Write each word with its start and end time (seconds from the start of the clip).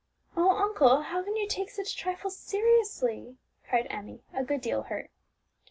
"Oh, 0.35 0.49
uncle, 0.57 1.03
how 1.03 1.21
can 1.23 1.35
you 1.37 1.47
take 1.47 1.69
such 1.69 1.95
trifles 1.95 2.35
seriously!" 2.35 3.37
cried 3.69 3.85
Emmie, 3.91 4.23
a 4.33 4.43
good 4.43 4.61
deal 4.61 4.81
hurt. 4.81 5.11